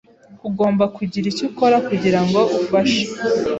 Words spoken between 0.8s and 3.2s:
kugira icyo ukora kugirango ufashe